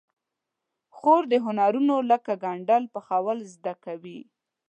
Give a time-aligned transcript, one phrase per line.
[0.95, 4.19] خور د هنرونو لکه ګنډل، پخول زده کوي.